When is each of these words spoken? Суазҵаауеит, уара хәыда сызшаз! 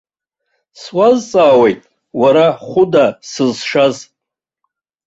Суазҵаауеит, 0.81 1.81
уара 2.21 2.45
хәыда 2.67 3.05
сызшаз! 3.29 3.97